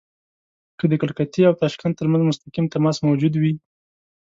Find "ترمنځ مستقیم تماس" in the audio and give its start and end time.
1.99-2.97